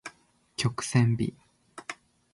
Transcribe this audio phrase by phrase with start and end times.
[0.57, 1.35] 曲線美